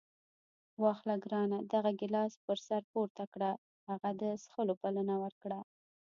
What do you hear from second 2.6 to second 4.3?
سر پورته کړه. هغه د